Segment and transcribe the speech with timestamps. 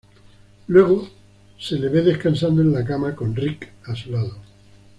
[0.65, 1.07] Luego
[1.59, 4.35] se la ve descansando en la cama, con Rick a su lado.